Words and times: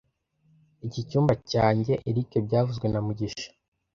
Iki 0.87 1.01
cyumba 1.09 1.33
cyanjye, 1.51 1.93
Eric 2.09 2.31
byavuzwe 2.45 2.85
na 2.89 2.99
mugisha 3.05 3.49